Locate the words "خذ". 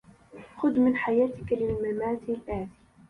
0.57-0.79